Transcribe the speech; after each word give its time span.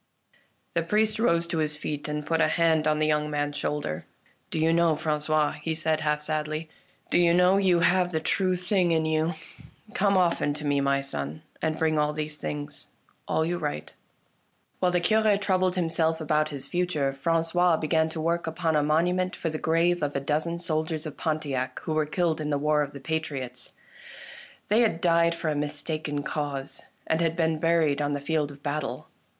The 0.73 0.81
priest 0.81 1.19
rose 1.19 1.45
to 1.45 1.59
his 1.59 1.75
feet 1.77 2.07
and 2.07 2.25
put 2.25 2.41
a 2.41 2.47
hand 2.47 2.87
on 2.87 2.97
the 2.97 3.05
young 3.05 3.29
man's 3.29 3.55
shoulder." 3.55 4.07
Do 4.49 4.57
you 4.59 4.73
know, 4.73 4.95
Frangois," 4.95 5.59
he 5.61 5.75
said, 5.75 6.01
half 6.01 6.21
sadly," 6.21 6.69
do 7.11 7.19
you 7.19 7.35
know, 7.35 7.57
you 7.57 7.81
have 7.81 8.11
the 8.11 8.19
true 8.19 8.55
thing 8.55 8.89
in 8.91 9.05
you. 9.05 9.35
Come 9.93 10.17
often 10.17 10.17
I40 10.17 10.17
THE 10.17 10.17
LANE 10.17 10.23
THAT 10.23 10.23
HAD 10.23 10.23
NO 10.23 10.37
TURNING 10.39 10.53
to 10.55 10.65
me, 10.65 10.81
my 10.81 11.01
son, 11.01 11.41
and 11.61 11.77
bring 11.77 11.99
all 11.99 12.13
these 12.13 12.37
things— 12.37 12.87
all 13.27 13.45
you 13.45 13.59
write." 13.59 13.93
While 14.79 14.91
the 14.91 14.99
Cure 14.99 15.37
troubled 15.37 15.75
himself 15.75 16.19
about 16.19 16.49
his 16.49 16.65
future, 16.65 17.13
Francois 17.13 17.77
began 17.77 18.09
to 18.09 18.19
work 18.19 18.47
upon 18.47 18.75
a 18.75 18.81
monument 18.81 19.35
for 19.35 19.51
the 19.51 19.59
grave 19.59 20.01
of 20.01 20.15
a 20.15 20.19
dozen 20.19 20.57
soldiers 20.57 21.05
of 21.05 21.15
Pontiac 21.15 21.77
who 21.81 21.93
were 21.93 22.07
killed 22.07 22.41
in 22.41 22.49
the 22.49 22.57
War 22.57 22.81
of 22.81 22.93
the 22.93 22.99
Patriots. 22.99 23.73
They 24.67 24.79
had 24.81 24.99
died 24.99 25.35
for 25.35 25.49
a 25.49 25.55
mistaken 25.55 26.23
cause, 26.23 26.85
and 27.05 27.21
had 27.21 27.35
been 27.35 27.59
buried 27.59 28.01
on 28.01 28.13
the 28.13 28.19
field 28.19 28.49
of 28.49 28.63
battle. 28.63 29.07